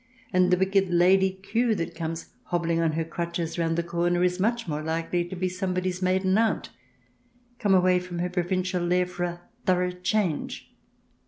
And 0.33 0.49
the 0.49 0.57
wicked 0.57 0.89
Lady 0.89 1.29
Kew 1.29 1.67
person, 1.67 1.77
that 1.85 1.93
comes 1.93 2.33
hobbling 2.45 2.79
on 2.79 2.93
her 2.93 3.03
crutches 3.03 3.59
round 3.59 3.77
the 3.77 3.83
corner, 3.83 4.23
is 4.23 4.39
much 4.39 4.67
more 4.67 4.81
likely 4.81 5.23
to 5.25 5.35
be 5.35 5.47
someone's 5.47 6.01
maiden 6.01 6.35
aunt, 6.39 6.71
come 7.59 7.75
away 7.75 7.99
from 7.99 8.17
her 8.17 8.29
provincial 8.31 8.83
lair 8.83 9.05
for 9.05 9.23
a" 9.25 9.41
thorough 9.67 9.91
change 9.91 10.73